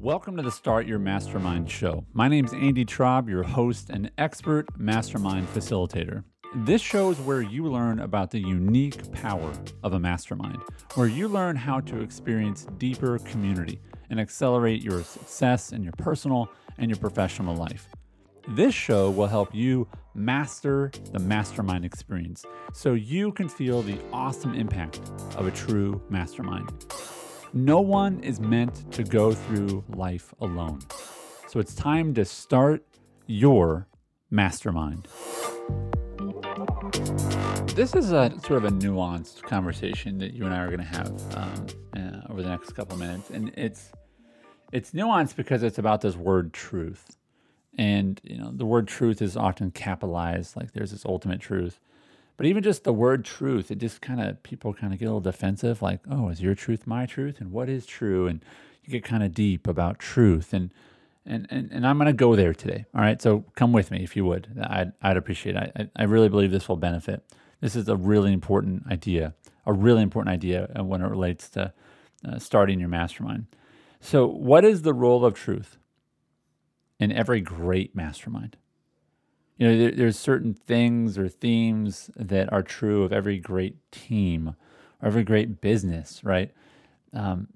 Welcome 0.00 0.36
to 0.36 0.44
the 0.44 0.52
Start 0.52 0.86
Your 0.86 1.00
Mastermind 1.00 1.68
show. 1.68 2.04
My 2.12 2.28
name 2.28 2.44
is 2.44 2.52
Andy 2.52 2.84
Traub, 2.84 3.28
your 3.28 3.42
host 3.42 3.90
and 3.90 4.12
expert 4.16 4.66
mastermind 4.78 5.48
facilitator. 5.48 6.22
This 6.54 6.80
show 6.80 7.10
is 7.10 7.18
where 7.18 7.42
you 7.42 7.64
learn 7.64 7.98
about 7.98 8.30
the 8.30 8.38
unique 8.38 9.10
power 9.10 9.52
of 9.82 9.94
a 9.94 9.98
mastermind, 9.98 10.58
where 10.94 11.08
you 11.08 11.26
learn 11.26 11.56
how 11.56 11.80
to 11.80 12.00
experience 12.00 12.64
deeper 12.78 13.18
community 13.18 13.80
and 14.08 14.20
accelerate 14.20 14.84
your 14.84 15.02
success 15.02 15.72
in 15.72 15.82
your 15.82 15.94
personal 15.98 16.48
and 16.78 16.88
your 16.88 16.98
professional 16.98 17.56
life. 17.56 17.88
This 18.50 18.74
show 18.74 19.10
will 19.10 19.26
help 19.26 19.52
you 19.52 19.88
master 20.14 20.92
the 21.12 21.18
mastermind 21.18 21.84
experience 21.84 22.44
so 22.72 22.94
you 22.94 23.32
can 23.32 23.48
feel 23.48 23.82
the 23.82 23.98
awesome 24.12 24.54
impact 24.54 25.00
of 25.34 25.48
a 25.48 25.50
true 25.50 26.00
mastermind. 26.08 26.70
No 27.54 27.80
one 27.80 28.20
is 28.20 28.40
meant 28.40 28.92
to 28.92 29.02
go 29.02 29.32
through 29.32 29.82
life 29.88 30.34
alone. 30.40 30.80
So 31.46 31.60
it's 31.60 31.74
time 31.74 32.12
to 32.14 32.24
start 32.26 32.84
your 33.26 33.86
mastermind. 34.30 35.08
This 37.74 37.94
is 37.94 38.12
a 38.12 38.30
sort 38.42 38.62
of 38.62 38.64
a 38.64 38.70
nuanced 38.70 39.42
conversation 39.42 40.18
that 40.18 40.34
you 40.34 40.44
and 40.44 40.52
I 40.52 40.58
are 40.58 40.66
going 40.66 40.80
to 40.80 40.84
have 40.84 41.36
um, 41.36 41.66
uh, 41.96 42.32
over 42.32 42.42
the 42.42 42.50
next 42.50 42.72
couple 42.72 42.98
minutes, 42.98 43.30
and 43.30 43.50
it's 43.56 43.92
it's 44.72 44.90
nuanced 44.90 45.36
because 45.36 45.62
it's 45.62 45.78
about 45.78 46.02
this 46.02 46.16
word 46.16 46.52
truth, 46.52 47.16
and 47.78 48.20
you 48.24 48.36
know 48.36 48.50
the 48.50 48.66
word 48.66 48.88
truth 48.88 49.22
is 49.22 49.36
often 49.36 49.70
capitalized, 49.70 50.56
like 50.56 50.72
there's 50.72 50.90
this 50.90 51.06
ultimate 51.06 51.40
truth, 51.40 51.80
but 52.38 52.46
even 52.46 52.62
just 52.62 52.84
the 52.84 52.92
word 52.92 53.24
truth, 53.24 53.72
it 53.72 53.78
just 53.78 54.00
kind 54.00 54.20
of, 54.20 54.40
people 54.44 54.72
kind 54.72 54.92
of 54.92 55.00
get 55.00 55.06
a 55.06 55.08
little 55.08 55.20
defensive, 55.20 55.82
like, 55.82 56.00
oh, 56.08 56.28
is 56.28 56.40
your 56.40 56.54
truth 56.54 56.86
my 56.86 57.04
truth? 57.04 57.40
And 57.40 57.50
what 57.50 57.68
is 57.68 57.84
true? 57.84 58.28
And 58.28 58.44
you 58.84 58.92
get 58.92 59.02
kind 59.02 59.24
of 59.24 59.34
deep 59.34 59.66
about 59.66 59.98
truth. 59.98 60.54
And, 60.54 60.72
and, 61.26 61.48
and, 61.50 61.68
and 61.72 61.84
I'm 61.84 61.98
going 61.98 62.06
to 62.06 62.12
go 62.12 62.36
there 62.36 62.54
today. 62.54 62.86
All 62.94 63.00
right. 63.00 63.20
So 63.20 63.44
come 63.56 63.72
with 63.72 63.90
me 63.90 64.04
if 64.04 64.14
you 64.14 64.24
would. 64.24 64.56
I'd, 64.62 64.92
I'd 65.02 65.16
appreciate 65.16 65.56
it. 65.56 65.72
I, 65.76 66.02
I 66.02 66.04
really 66.04 66.28
believe 66.28 66.52
this 66.52 66.68
will 66.68 66.76
benefit. 66.76 67.24
This 67.60 67.74
is 67.74 67.88
a 67.88 67.96
really 67.96 68.32
important 68.32 68.84
idea, 68.88 69.34
a 69.66 69.72
really 69.72 70.02
important 70.02 70.32
idea 70.32 70.70
when 70.80 71.02
it 71.02 71.08
relates 71.08 71.48
to 71.50 71.72
uh, 72.24 72.38
starting 72.38 72.78
your 72.78 72.88
mastermind. 72.88 73.46
So, 74.00 74.28
what 74.28 74.64
is 74.64 74.82
the 74.82 74.94
role 74.94 75.24
of 75.24 75.34
truth 75.34 75.76
in 77.00 77.10
every 77.10 77.40
great 77.40 77.96
mastermind? 77.96 78.56
You 79.58 79.68
know 79.68 79.76
there, 79.76 79.90
there's 79.90 80.18
certain 80.18 80.54
things 80.54 81.18
or 81.18 81.28
themes 81.28 82.10
that 82.16 82.52
are 82.52 82.62
true 82.62 83.02
of 83.02 83.12
every 83.12 83.38
great 83.38 83.76
team 83.92 84.54
or 85.02 85.08
every 85.08 85.24
great 85.24 85.60
business 85.60 86.22
right 86.24 86.52
um, 87.12 87.48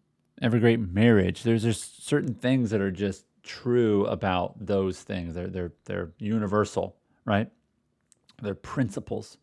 every 0.42 0.60
great 0.60 0.80
marriage 0.80 1.42
there's 1.42 1.62
just 1.62 2.06
certain 2.06 2.34
things 2.34 2.70
that 2.70 2.80
are 2.80 2.90
just 2.90 3.24
true 3.42 4.04
about 4.06 4.54
those 4.64 5.00
things 5.00 5.34
they're 5.34 5.48
they're 5.48 5.72
they're 5.86 6.12
universal 6.18 6.96
right 7.24 7.48
they're 8.42 8.54
principles 8.54 9.38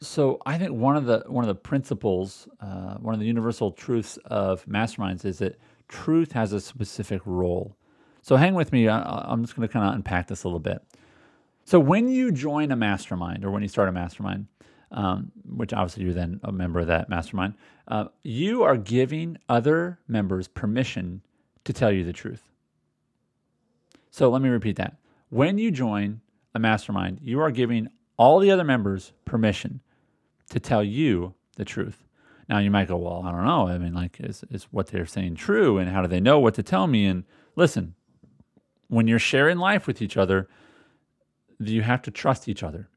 so 0.00 0.38
I 0.46 0.58
think 0.58 0.72
one 0.72 0.96
of 0.96 1.06
the 1.06 1.24
one 1.26 1.44
of 1.44 1.48
the 1.48 1.54
principles, 1.54 2.48
uh, 2.60 2.94
one 2.96 3.14
of 3.14 3.20
the 3.20 3.26
universal 3.26 3.72
truths 3.72 4.16
of 4.26 4.64
masterminds 4.66 5.24
is 5.24 5.38
that 5.38 5.58
truth 5.88 6.32
has 6.32 6.52
a 6.52 6.60
specific 6.60 7.20
role. 7.24 7.76
So 8.22 8.36
hang 8.36 8.54
with 8.54 8.72
me. 8.72 8.88
I, 8.88 9.32
am 9.32 9.42
just 9.42 9.56
going 9.56 9.66
to 9.66 9.72
kind 9.72 9.88
of 9.88 9.94
unpack 9.94 10.28
this 10.28 10.44
a 10.44 10.48
little 10.48 10.60
bit. 10.60 10.82
So 11.68 11.78
when 11.78 12.08
you 12.08 12.32
join 12.32 12.72
a 12.72 12.76
mastermind 12.76 13.44
or 13.44 13.50
when 13.50 13.60
you 13.60 13.68
start 13.68 13.90
a 13.90 13.92
mastermind, 13.92 14.46
um, 14.90 15.30
which 15.44 15.74
obviously 15.74 16.04
you're 16.04 16.14
then 16.14 16.40
a 16.42 16.50
member 16.50 16.80
of 16.80 16.86
that 16.86 17.10
mastermind, 17.10 17.56
uh, 17.88 18.06
you 18.22 18.62
are 18.62 18.78
giving 18.78 19.36
other 19.50 19.98
members 20.08 20.48
permission 20.48 21.20
to 21.64 21.74
tell 21.74 21.92
you 21.92 22.04
the 22.04 22.12
truth. 22.14 22.40
So 24.10 24.30
let 24.30 24.40
me 24.40 24.48
repeat 24.48 24.76
that. 24.76 24.96
When 25.28 25.58
you 25.58 25.70
join 25.70 26.22
a 26.54 26.58
mastermind, 26.58 27.18
you 27.22 27.38
are 27.38 27.50
giving 27.50 27.90
all 28.16 28.38
the 28.38 28.50
other 28.50 28.64
members 28.64 29.12
permission 29.26 29.80
to 30.48 30.58
tell 30.58 30.82
you 30.82 31.34
the 31.56 31.66
truth. 31.66 32.02
Now 32.48 32.60
you 32.60 32.70
might 32.70 32.88
go, 32.88 32.96
well, 32.96 33.22
I 33.26 33.30
don't 33.30 33.44
know. 33.44 33.68
I 33.68 33.76
mean, 33.76 33.92
like, 33.92 34.16
is, 34.20 34.42
is 34.50 34.68
what 34.70 34.86
they're 34.86 35.04
saying 35.04 35.34
true? 35.34 35.76
And 35.76 35.90
how 35.90 36.00
do 36.00 36.08
they 36.08 36.18
know 36.18 36.38
what 36.38 36.54
to 36.54 36.62
tell 36.62 36.86
me? 36.86 37.04
And 37.04 37.24
listen, 37.56 37.94
when 38.86 39.06
you're 39.06 39.18
sharing 39.18 39.58
life 39.58 39.86
with 39.86 40.00
each 40.00 40.16
other, 40.16 40.48
you 41.60 41.82
have 41.82 42.02
to 42.02 42.10
trust 42.10 42.48
each 42.48 42.62
other. 42.62 42.88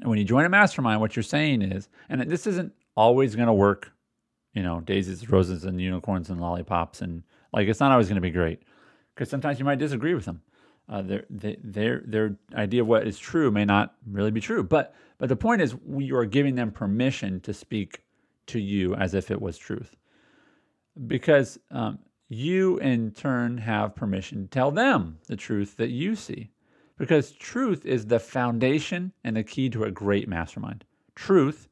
And 0.00 0.08
when 0.08 0.18
you 0.18 0.24
join 0.24 0.44
a 0.44 0.48
mastermind, 0.48 1.00
what 1.00 1.16
you're 1.16 1.22
saying 1.22 1.62
is, 1.62 1.88
and 2.08 2.22
this 2.30 2.46
isn't 2.46 2.72
always 2.96 3.36
going 3.36 3.48
to 3.48 3.52
work, 3.52 3.92
you 4.54 4.62
know, 4.62 4.80
daisies, 4.80 5.28
roses, 5.28 5.64
and 5.64 5.80
unicorns 5.80 6.30
and 6.30 6.40
lollipops, 6.40 7.02
and 7.02 7.22
like 7.52 7.68
it's 7.68 7.80
not 7.80 7.92
always 7.92 8.08
going 8.08 8.16
to 8.16 8.20
be 8.20 8.30
great 8.30 8.62
because 9.14 9.28
sometimes 9.28 9.58
you 9.58 9.64
might 9.64 9.78
disagree 9.78 10.14
with 10.14 10.24
them. 10.24 10.40
Uh, 10.88 11.02
their, 11.02 11.24
their 11.30 12.02
their 12.04 12.36
idea 12.54 12.82
of 12.82 12.88
what 12.88 13.06
is 13.06 13.16
true 13.16 13.50
may 13.50 13.64
not 13.64 13.94
really 14.06 14.32
be 14.32 14.40
true, 14.40 14.62
but 14.62 14.94
but 15.18 15.28
the 15.28 15.36
point 15.36 15.60
is, 15.60 15.76
you 15.98 16.16
are 16.16 16.26
giving 16.26 16.54
them 16.54 16.72
permission 16.72 17.40
to 17.40 17.52
speak 17.52 18.02
to 18.46 18.58
you 18.58 18.94
as 18.94 19.14
if 19.14 19.30
it 19.30 19.40
was 19.40 19.56
truth, 19.56 19.94
because 21.06 21.58
um, 21.70 21.98
you 22.28 22.78
in 22.78 23.10
turn 23.12 23.58
have 23.58 23.94
permission 23.94 24.44
to 24.44 24.48
tell 24.48 24.70
them 24.70 25.18
the 25.26 25.36
truth 25.36 25.76
that 25.76 25.90
you 25.90 26.16
see. 26.16 26.50
Because 27.00 27.32
truth 27.32 27.86
is 27.86 28.04
the 28.04 28.18
foundation 28.18 29.14
and 29.24 29.34
the 29.34 29.42
key 29.42 29.70
to 29.70 29.84
a 29.84 29.90
great 29.90 30.28
mastermind. 30.28 30.84
Truth 31.14 31.66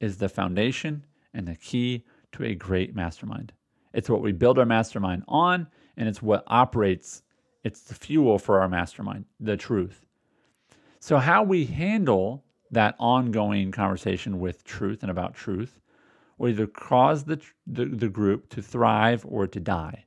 is 0.00 0.18
the 0.18 0.28
foundation 0.28 1.06
and 1.32 1.48
the 1.48 1.56
key 1.56 2.04
to 2.32 2.44
a 2.44 2.54
great 2.54 2.94
mastermind. 2.94 3.54
It's 3.94 4.10
what 4.10 4.20
we 4.20 4.32
build 4.32 4.58
our 4.58 4.66
mastermind 4.66 5.24
on, 5.26 5.66
and 5.96 6.06
it's 6.06 6.20
what 6.20 6.44
operates, 6.46 7.22
it's 7.64 7.80
the 7.80 7.94
fuel 7.94 8.38
for 8.38 8.60
our 8.60 8.68
mastermind, 8.68 9.24
the 9.40 9.56
truth. 9.56 10.04
So, 10.98 11.16
how 11.16 11.42
we 11.42 11.64
handle 11.64 12.44
that 12.70 12.96
ongoing 12.98 13.72
conversation 13.72 14.40
with 14.40 14.62
truth 14.64 15.00
and 15.00 15.10
about 15.10 15.32
truth 15.32 15.80
will 16.36 16.50
either 16.50 16.66
cause 16.66 17.24
the, 17.24 17.40
the, 17.66 17.86
the 17.86 18.10
group 18.10 18.50
to 18.50 18.60
thrive 18.60 19.24
or 19.26 19.46
to 19.46 19.58
die. 19.58 20.04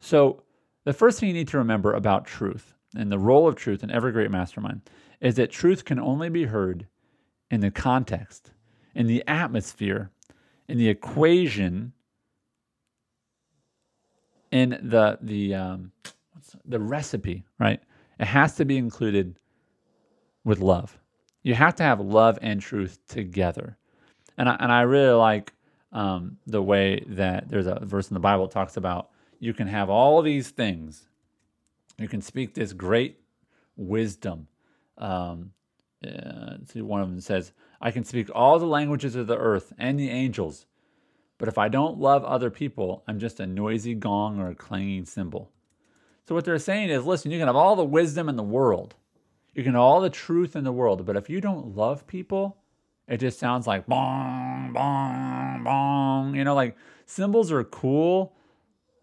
So, 0.00 0.42
the 0.82 0.92
first 0.92 1.20
thing 1.20 1.28
you 1.28 1.34
need 1.36 1.48
to 1.48 1.58
remember 1.58 1.92
about 1.92 2.26
truth 2.26 2.74
and 2.96 3.10
the 3.10 3.18
role 3.18 3.48
of 3.48 3.56
truth 3.56 3.82
in 3.82 3.90
every 3.90 4.12
great 4.12 4.30
mastermind 4.30 4.82
is 5.20 5.34
that 5.36 5.50
truth 5.50 5.84
can 5.84 5.98
only 5.98 6.28
be 6.28 6.44
heard 6.44 6.86
in 7.50 7.60
the 7.60 7.70
context, 7.70 8.50
in 8.94 9.06
the 9.06 9.22
atmosphere, 9.26 10.10
in 10.68 10.78
the 10.78 10.88
equation, 10.88 11.92
in 14.50 14.70
the 14.82 15.18
the 15.20 15.54
um, 15.54 15.92
the 16.64 16.80
recipe. 16.80 17.44
Right? 17.58 17.80
It 18.18 18.26
has 18.26 18.54
to 18.56 18.64
be 18.64 18.76
included 18.76 19.38
with 20.44 20.60
love. 20.60 20.98
You 21.42 21.54
have 21.54 21.74
to 21.76 21.82
have 21.82 22.00
love 22.00 22.38
and 22.40 22.60
truth 22.60 22.98
together, 23.08 23.76
and 24.38 24.48
I, 24.48 24.56
and 24.60 24.72
I 24.72 24.82
really 24.82 25.14
like 25.14 25.52
um, 25.92 26.38
the 26.46 26.62
way 26.62 27.04
that 27.08 27.48
there's 27.48 27.66
a 27.66 27.80
verse 27.82 28.10
in 28.10 28.14
the 28.14 28.20
Bible 28.20 28.46
that 28.46 28.52
talks 28.52 28.76
about 28.76 29.10
you 29.38 29.52
can 29.52 29.68
have 29.68 29.90
all 29.90 30.22
these 30.22 30.50
things 30.50 31.08
you 31.98 32.08
can 32.08 32.20
speak 32.20 32.54
this 32.54 32.72
great 32.72 33.20
wisdom. 33.76 34.48
Um, 34.98 35.50
uh, 36.04 36.56
see, 36.66 36.82
one 36.82 37.00
of 37.00 37.08
them 37.08 37.20
says, 37.20 37.52
I 37.80 37.90
can 37.90 38.04
speak 38.04 38.28
all 38.34 38.58
the 38.58 38.66
languages 38.66 39.14
of 39.16 39.26
the 39.26 39.36
earth 39.36 39.72
and 39.78 39.98
the 39.98 40.10
angels, 40.10 40.66
but 41.38 41.48
if 41.48 41.58
I 41.58 41.68
don't 41.68 41.98
love 41.98 42.24
other 42.24 42.50
people, 42.50 43.02
I'm 43.08 43.18
just 43.18 43.40
a 43.40 43.46
noisy 43.46 43.94
gong 43.94 44.38
or 44.38 44.50
a 44.50 44.54
clanging 44.54 45.04
cymbal. 45.04 45.50
So, 46.26 46.34
what 46.34 46.44
they're 46.44 46.58
saying 46.58 46.90
is 46.90 47.04
listen, 47.04 47.30
you 47.30 47.38
can 47.38 47.48
have 47.48 47.56
all 47.56 47.76
the 47.76 47.84
wisdom 47.84 48.28
in 48.28 48.36
the 48.36 48.42
world, 48.42 48.94
you 49.54 49.62
can 49.62 49.72
have 49.72 49.82
all 49.82 50.00
the 50.00 50.10
truth 50.10 50.56
in 50.56 50.64
the 50.64 50.72
world, 50.72 51.04
but 51.04 51.16
if 51.16 51.28
you 51.28 51.40
don't 51.40 51.76
love 51.76 52.06
people, 52.06 52.56
it 53.06 53.18
just 53.18 53.38
sounds 53.38 53.66
like 53.66 53.86
bong, 53.86 54.72
bong, 54.72 55.64
bong. 55.64 56.34
You 56.34 56.44
know, 56.44 56.54
like 56.54 56.76
cymbals 57.06 57.52
are 57.52 57.64
cool 57.64 58.34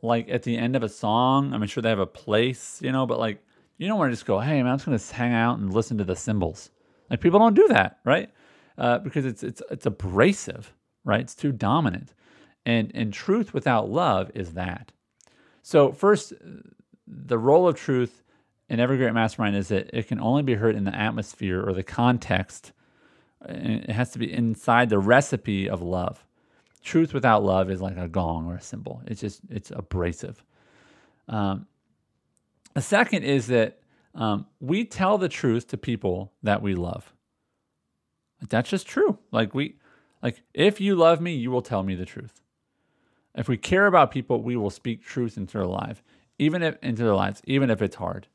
like 0.01 0.29
at 0.29 0.43
the 0.43 0.57
end 0.57 0.75
of 0.75 0.83
a 0.83 0.89
song. 0.89 1.53
I'm 1.53 1.65
sure 1.67 1.81
they 1.81 1.89
have 1.89 1.99
a 1.99 2.05
place, 2.05 2.79
you 2.81 2.91
know, 2.91 3.05
but 3.05 3.19
like 3.19 3.43
you 3.77 3.87
don't 3.87 3.97
want 3.97 4.11
to 4.11 4.15
just 4.15 4.25
go, 4.25 4.39
hey 4.39 4.61
man, 4.61 4.71
I'm 4.71 4.77
just 4.77 4.85
gonna 4.85 5.17
hang 5.17 5.33
out 5.33 5.59
and 5.59 5.73
listen 5.73 5.97
to 5.97 6.03
the 6.03 6.15
cymbals. 6.15 6.69
Like 7.09 7.21
people 7.21 7.39
don't 7.39 7.55
do 7.55 7.67
that, 7.69 7.99
right? 8.05 8.29
Uh, 8.77 8.99
because 8.99 9.25
it's 9.25 9.43
it's 9.43 9.61
it's 9.69 9.85
abrasive, 9.85 10.73
right? 11.03 11.21
It's 11.21 11.35
too 11.35 11.51
dominant, 11.51 12.13
and 12.65 12.91
and 12.93 13.13
truth 13.13 13.53
without 13.53 13.89
love 13.89 14.31
is 14.33 14.53
that. 14.53 14.91
So 15.61 15.91
first, 15.91 16.33
the 17.07 17.37
role 17.37 17.67
of 17.67 17.75
truth 17.75 18.23
in 18.69 18.79
every 18.79 18.97
great 18.97 19.13
mastermind 19.13 19.55
is 19.55 19.67
that 19.67 19.89
it 19.93 20.07
can 20.07 20.19
only 20.19 20.43
be 20.43 20.55
heard 20.55 20.75
in 20.75 20.85
the 20.85 20.95
atmosphere 20.95 21.61
or 21.61 21.73
the 21.73 21.83
context. 21.83 22.71
It 23.47 23.89
has 23.89 24.11
to 24.11 24.19
be 24.19 24.31
inside 24.31 24.89
the 24.89 24.99
recipe 24.99 25.69
of 25.69 25.81
love 25.81 26.23
truth 26.83 27.13
without 27.13 27.43
love 27.43 27.69
is 27.69 27.81
like 27.81 27.97
a 27.97 28.07
gong 28.07 28.47
or 28.47 28.55
a 28.55 28.61
cymbal. 28.61 29.01
It's 29.05 29.21
just 29.21 29.41
it's 29.49 29.71
abrasive. 29.71 30.43
Um, 31.27 31.67
a 32.75 32.81
second 32.81 33.23
is 33.23 33.47
that 33.47 33.79
um, 34.15 34.45
we 34.59 34.85
tell 34.85 35.17
the 35.17 35.29
truth 35.29 35.67
to 35.67 35.77
people 35.77 36.33
that 36.43 36.61
we 36.61 36.75
love. 36.75 37.13
That's 38.49 38.69
just 38.69 38.87
true. 38.87 39.19
Like 39.31 39.53
we, 39.53 39.75
like 40.21 40.41
if 40.53 40.81
you 40.81 40.95
love 40.95 41.21
me, 41.21 41.33
you 41.33 41.51
will 41.51 41.61
tell 41.61 41.83
me 41.83 41.95
the 41.95 42.05
truth. 42.05 42.41
If 43.35 43.47
we 43.47 43.57
care 43.57 43.85
about 43.85 44.11
people, 44.11 44.41
we 44.41 44.57
will 44.57 44.69
speak 44.69 45.03
truth 45.03 45.37
into 45.37 45.57
their 45.57 45.67
life, 45.67 46.03
even 46.37 46.63
if 46.63 46.77
into 46.81 47.03
their 47.03 47.15
lives, 47.15 47.41
even 47.45 47.69
if 47.69 47.81
it's 47.81 47.95
hard. 47.95 48.27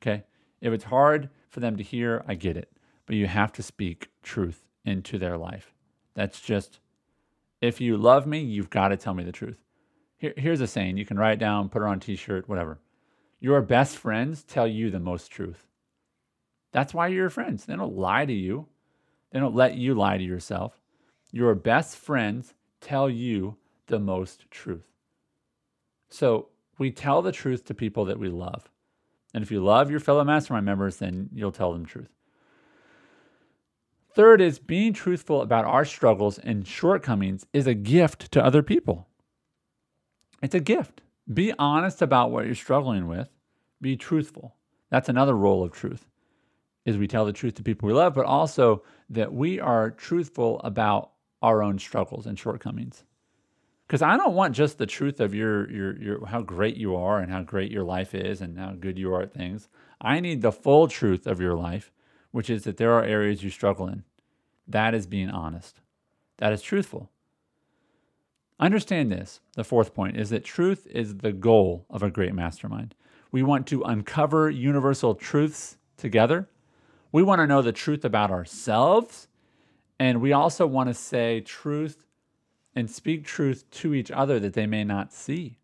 Okay? 0.00 0.24
If 0.60 0.72
it's 0.72 0.84
hard 0.84 1.30
for 1.48 1.60
them 1.60 1.76
to 1.76 1.82
hear, 1.82 2.24
I 2.28 2.34
get 2.34 2.56
it. 2.56 2.70
But 3.06 3.16
you 3.16 3.26
have 3.26 3.52
to 3.54 3.62
speak 3.62 4.08
truth 4.22 4.64
into 4.84 5.18
their 5.18 5.36
life. 5.36 5.74
That's 6.14 6.40
just 6.40 6.78
if 7.64 7.80
you 7.80 7.96
love 7.96 8.26
me, 8.26 8.40
you've 8.40 8.70
got 8.70 8.88
to 8.88 8.96
tell 8.96 9.14
me 9.14 9.24
the 9.24 9.32
truth. 9.32 9.58
Here, 10.16 10.34
here's 10.36 10.60
a 10.60 10.66
saying 10.66 10.96
you 10.96 11.06
can 11.06 11.18
write 11.18 11.38
down, 11.38 11.68
put 11.68 11.82
it 11.82 11.86
on 11.86 11.96
a 11.96 12.00
t 12.00 12.16
shirt, 12.16 12.48
whatever. 12.48 12.78
Your 13.40 13.60
best 13.62 13.96
friends 13.96 14.42
tell 14.42 14.66
you 14.66 14.90
the 14.90 15.00
most 15.00 15.30
truth. 15.30 15.66
That's 16.72 16.94
why 16.94 17.08
you're 17.08 17.30
friends. 17.30 17.64
They 17.64 17.76
don't 17.76 17.96
lie 17.96 18.26
to 18.26 18.32
you, 18.32 18.66
they 19.32 19.38
don't 19.38 19.54
let 19.54 19.76
you 19.76 19.94
lie 19.94 20.18
to 20.18 20.24
yourself. 20.24 20.80
Your 21.30 21.54
best 21.54 21.96
friends 21.96 22.54
tell 22.80 23.10
you 23.10 23.56
the 23.86 23.98
most 23.98 24.50
truth. 24.50 24.86
So 26.08 26.48
we 26.78 26.90
tell 26.90 27.22
the 27.22 27.32
truth 27.32 27.64
to 27.66 27.74
people 27.74 28.04
that 28.04 28.18
we 28.18 28.28
love. 28.28 28.70
And 29.32 29.42
if 29.42 29.50
you 29.50 29.62
love 29.62 29.90
your 29.90 30.00
fellow 30.00 30.22
mastermind 30.22 30.64
members, 30.64 30.98
then 30.98 31.28
you'll 31.32 31.50
tell 31.52 31.72
them 31.72 31.82
the 31.82 31.88
truth. 31.88 32.08
Third 34.14 34.40
is 34.40 34.60
being 34.60 34.92
truthful 34.92 35.42
about 35.42 35.64
our 35.64 35.84
struggles 35.84 36.38
and 36.38 36.66
shortcomings 36.66 37.46
is 37.52 37.66
a 37.66 37.74
gift 37.74 38.30
to 38.32 38.44
other 38.44 38.62
people. 38.62 39.08
It's 40.40 40.54
a 40.54 40.60
gift. 40.60 41.00
Be 41.32 41.52
honest 41.58 42.00
about 42.00 42.30
what 42.30 42.46
you're 42.46 42.54
struggling 42.54 43.08
with. 43.08 43.28
Be 43.80 43.96
truthful. 43.96 44.54
That's 44.90 45.08
another 45.08 45.36
role 45.36 45.64
of 45.64 45.72
truth. 45.72 46.06
Is 46.84 46.96
we 46.96 47.08
tell 47.08 47.24
the 47.24 47.32
truth 47.32 47.54
to 47.54 47.62
people 47.62 47.88
we 47.88 47.94
love, 47.94 48.14
but 48.14 48.26
also 48.26 48.84
that 49.10 49.32
we 49.32 49.58
are 49.58 49.90
truthful 49.90 50.60
about 50.62 51.10
our 51.42 51.62
own 51.62 51.78
struggles 51.78 52.26
and 52.26 52.38
shortcomings. 52.38 53.04
Because 53.86 54.02
I 54.02 54.16
don't 54.16 54.34
want 54.34 54.54
just 54.54 54.78
the 54.78 54.86
truth 54.86 55.18
of 55.18 55.34
your, 55.34 55.70
your 55.70 56.00
your 56.00 56.26
how 56.26 56.42
great 56.42 56.76
you 56.76 56.94
are 56.94 57.20
and 57.20 57.32
how 57.32 57.42
great 57.42 57.72
your 57.72 57.84
life 57.84 58.14
is 58.14 58.40
and 58.40 58.58
how 58.58 58.72
good 58.72 58.98
you 58.98 59.12
are 59.12 59.22
at 59.22 59.32
things. 59.32 59.68
I 60.00 60.20
need 60.20 60.40
the 60.40 60.52
full 60.52 60.88
truth 60.88 61.26
of 61.26 61.40
your 61.40 61.54
life, 61.54 61.90
which 62.34 62.50
is 62.50 62.64
that 62.64 62.78
there 62.78 62.92
are 62.92 63.04
areas 63.04 63.44
you 63.44 63.48
struggle 63.48 63.86
in. 63.86 64.02
That 64.66 64.92
is 64.92 65.06
being 65.06 65.30
honest. 65.30 65.80
That 66.38 66.52
is 66.52 66.62
truthful. 66.62 67.08
Understand 68.58 69.12
this. 69.12 69.38
The 69.54 69.62
fourth 69.62 69.94
point 69.94 70.16
is 70.16 70.30
that 70.30 70.44
truth 70.44 70.84
is 70.90 71.18
the 71.18 71.30
goal 71.30 71.86
of 71.88 72.02
a 72.02 72.10
great 72.10 72.34
mastermind. 72.34 72.96
We 73.30 73.44
want 73.44 73.68
to 73.68 73.84
uncover 73.84 74.50
universal 74.50 75.14
truths 75.14 75.76
together. 75.96 76.48
We 77.12 77.22
want 77.22 77.38
to 77.38 77.46
know 77.46 77.62
the 77.62 77.70
truth 77.70 78.04
about 78.04 78.32
ourselves. 78.32 79.28
And 80.00 80.20
we 80.20 80.32
also 80.32 80.66
want 80.66 80.88
to 80.88 80.94
say 80.94 81.40
truth 81.40 82.04
and 82.74 82.90
speak 82.90 83.24
truth 83.24 83.70
to 83.70 83.94
each 83.94 84.10
other 84.10 84.40
that 84.40 84.54
they 84.54 84.66
may 84.66 84.82
not 84.82 85.12
see. 85.12 85.60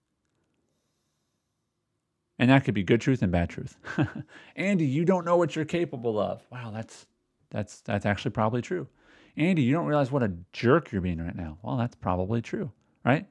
And 2.41 2.49
that 2.49 2.65
could 2.65 2.73
be 2.73 2.83
good 2.83 3.03
truth 3.03 3.21
and 3.21 3.31
bad 3.31 3.51
truth. 3.51 3.77
Andy, 4.57 4.87
you 4.87 5.05
don't 5.05 5.27
know 5.27 5.37
what 5.37 5.55
you're 5.55 5.67
capable 5.67 6.19
of. 6.19 6.43
Wow, 6.51 6.71
that's 6.71 7.05
that's 7.51 7.83
that's 7.83 8.07
actually 8.07 8.31
probably 8.31 8.63
true. 8.63 8.89
Andy, 9.37 9.61
you 9.61 9.75
don't 9.75 9.85
realize 9.85 10.11
what 10.11 10.23
a 10.23 10.33
jerk 10.55 10.91
you're 10.91 11.03
being 11.03 11.21
right 11.23 11.37
now. 11.37 11.59
Well, 11.61 11.77
that's 11.77 11.95
probably 11.95 12.41
true, 12.41 12.73
right? 13.05 13.27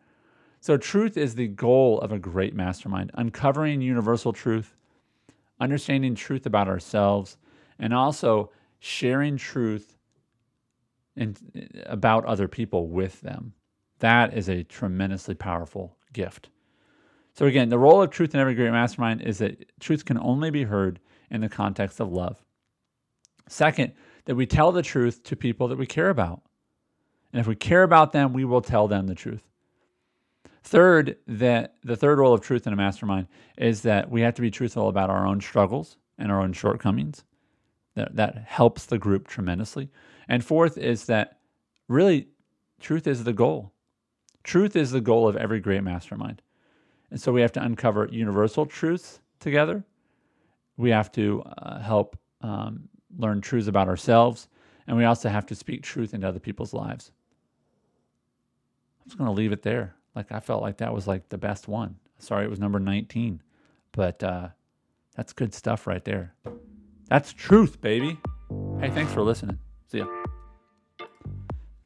So 0.61 0.77
truth 0.77 1.17
is 1.17 1.33
the 1.33 1.47
goal 1.47 1.99
of 2.01 2.11
a 2.11 2.19
great 2.19 2.53
mastermind, 2.53 3.09
uncovering 3.15 3.81
universal 3.81 4.31
truth, 4.31 4.75
understanding 5.59 6.13
truth 6.13 6.45
about 6.45 6.67
ourselves, 6.67 7.37
and 7.79 7.95
also 7.95 8.51
sharing 8.77 9.37
truth 9.37 9.97
in, 11.15 11.35
about 11.87 12.25
other 12.25 12.47
people 12.47 12.87
with 12.87 13.21
them. 13.21 13.53
That 13.99 14.35
is 14.35 14.49
a 14.49 14.63
tremendously 14.63 15.33
powerful 15.33 15.97
gift. 16.13 16.49
So, 17.39 17.45
again, 17.45 17.69
the 17.69 17.79
role 17.79 18.01
of 18.01 18.09
truth 18.09 18.33
in 18.33 18.41
every 18.41 18.53
great 18.53 18.69
mastermind 18.71 19.21
is 19.21 19.37
that 19.37 19.71
truth 19.79 20.03
can 20.03 20.19
only 20.19 20.51
be 20.51 20.63
heard 20.63 20.99
in 21.31 21.39
the 21.39 21.47
context 21.47 22.01
of 22.01 22.11
love. 22.11 22.43
Second, 23.47 23.93
that 24.25 24.35
we 24.35 24.45
tell 24.45 24.73
the 24.73 24.81
truth 24.81 25.23
to 25.23 25.37
people 25.37 25.69
that 25.69 25.77
we 25.77 25.85
care 25.85 26.09
about. 26.09 26.41
And 27.31 27.39
if 27.39 27.47
we 27.47 27.55
care 27.55 27.83
about 27.83 28.11
them, 28.11 28.33
we 28.33 28.43
will 28.43 28.59
tell 28.59 28.89
them 28.89 29.07
the 29.07 29.15
truth. 29.15 29.47
Third, 30.63 31.15
that 31.27 31.75
the 31.81 31.95
third 31.95 32.19
role 32.19 32.33
of 32.33 32.41
truth 32.41 32.67
in 32.67 32.73
a 32.73 32.75
mastermind 32.75 33.27
is 33.57 33.83
that 33.83 34.11
we 34.11 34.19
have 34.19 34.33
to 34.33 34.41
be 34.41 34.51
truthful 34.51 34.89
about 34.89 35.09
our 35.09 35.25
own 35.25 35.39
struggles 35.39 35.95
and 36.17 36.33
our 36.33 36.41
own 36.41 36.51
shortcomings. 36.51 37.23
That, 37.95 38.17
that 38.17 38.43
helps 38.47 38.85
the 38.85 38.99
group 38.99 39.29
tremendously. 39.29 39.91
And 40.27 40.43
fourth 40.43 40.77
is 40.77 41.05
that 41.05 41.39
really 41.87 42.27
truth 42.81 43.07
is 43.07 43.23
the 43.23 43.31
goal. 43.31 43.71
Truth 44.43 44.75
is 44.75 44.91
the 44.91 44.99
goal 44.99 45.25
of 45.25 45.37
every 45.37 45.61
great 45.61 45.83
mastermind. 45.85 46.41
And 47.11 47.19
so 47.19 47.31
we 47.31 47.41
have 47.41 47.51
to 47.53 47.63
uncover 47.63 48.07
universal 48.11 48.65
truths 48.65 49.19
together. 49.39 49.83
We 50.77 50.91
have 50.91 51.11
to 51.13 51.43
uh, 51.57 51.79
help 51.79 52.17
um, 52.41 52.87
learn 53.17 53.41
truths 53.41 53.67
about 53.67 53.87
ourselves. 53.87 54.47
And 54.87 54.97
we 54.97 55.05
also 55.05 55.29
have 55.29 55.45
to 55.47 55.55
speak 55.55 55.83
truth 55.83 56.13
into 56.13 56.27
other 56.27 56.39
people's 56.39 56.73
lives. 56.73 57.11
I'm 59.01 59.09
just 59.09 59.17
going 59.17 59.27
to 59.27 59.33
leave 59.33 59.51
it 59.51 59.63
there. 59.63 59.95
Like, 60.15 60.31
I 60.31 60.39
felt 60.39 60.61
like 60.61 60.77
that 60.77 60.93
was 60.93 61.07
like 61.07 61.29
the 61.29 61.37
best 61.37 61.67
one. 61.67 61.95
Sorry, 62.19 62.45
it 62.45 62.49
was 62.49 62.59
number 62.59 62.79
19. 62.79 63.41
But 63.91 64.23
uh, 64.23 64.49
that's 65.15 65.33
good 65.33 65.53
stuff 65.53 65.87
right 65.87 66.03
there. 66.03 66.33
That's 67.07 67.33
truth, 67.33 67.81
baby. 67.81 68.19
Hey, 68.79 68.89
thanks 68.89 69.11
for 69.13 69.21
listening. 69.21 69.57
See 69.87 69.99
ya. 69.99 70.07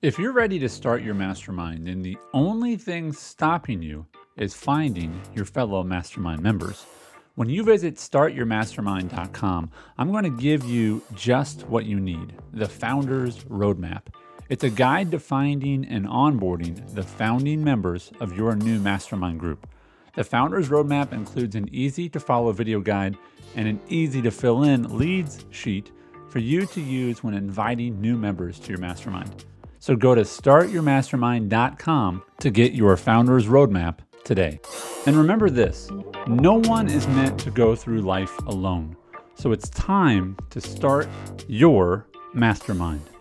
If 0.02 0.20
you're 0.20 0.34
ready 0.34 0.60
to 0.60 0.68
start 0.68 1.02
your 1.02 1.14
mastermind, 1.14 1.88
then 1.88 2.02
the 2.02 2.18
only 2.34 2.76
thing 2.76 3.14
stopping 3.14 3.82
you 3.82 4.06
is 4.38 4.54
finding 4.54 5.22
your 5.36 5.46
fellow 5.46 5.84
mastermind 5.84 6.42
members. 6.42 6.86
When 7.36 7.50
you 7.50 7.64
visit 7.64 7.96
startyourmastermind.com, 7.96 9.72
I'm 9.98 10.12
going 10.12 10.24
to 10.24 10.42
give 10.42 10.66
you 10.66 11.02
just 11.16 11.68
what 11.68 11.86
you 11.86 12.00
need 12.00 12.34
the 12.54 12.68
Founders 12.68 13.44
Roadmap. 13.46 14.04
It's 14.50 14.64
a 14.64 14.70
guide 14.70 15.10
to 15.12 15.20
finding 15.20 15.86
and 15.86 16.06
onboarding 16.06 16.94
the 16.94 17.02
founding 17.02 17.64
members 17.64 18.12
of 18.20 18.38
your 18.38 18.56
new 18.56 18.80
mastermind 18.80 19.40
group. 19.40 19.68
The 20.16 20.24
Founders 20.24 20.70
Roadmap 20.70 21.12
includes 21.12 21.56
an 21.56 21.74
easy 21.74 22.08
to 22.10 22.20
follow 22.20 22.52
video 22.52 22.82
guide 22.82 23.18
and 23.56 23.68
an 23.68 23.80
easy 23.88 24.22
to 24.22 24.30
fill 24.30 24.64
in 24.64 24.96
leads 24.96 25.44
sheet 25.50 25.92
for 26.30 26.38
you 26.40 26.68
to 26.68 26.82
use 26.82 27.24
when 27.24 27.34
inviting 27.34 28.00
new 28.00 28.16
members 28.16 28.60
to 28.60 28.70
your 28.70 28.80
mastermind. 28.80 29.46
So 29.80 29.96
go 29.96 30.14
to 30.14 30.22
startyourmastermind.com 30.22 32.24
to 32.40 32.52
get 32.52 32.74
your 32.74 32.96
founder's 32.96 33.48
roadmap 33.48 34.00
today. 34.24 34.60
And 35.06 35.16
remember 35.16 35.50
this 35.50 35.90
no 36.28 36.60
one 36.62 36.90
is 36.90 37.08
meant 37.08 37.40
to 37.42 37.52
go 37.52 37.76
through 37.76 38.02
life 38.02 38.38
alone. 38.48 38.96
So 39.36 39.52
it's 39.52 39.70
time 39.70 40.38
to 40.52 40.62
start 40.62 41.08
your 41.48 42.08
mastermind. 42.34 43.13